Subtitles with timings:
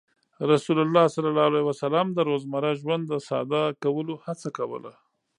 [0.51, 4.91] رسول الله صلى الله عليه وسلم د روزمره ژوند د ساده کولو هڅه کوله.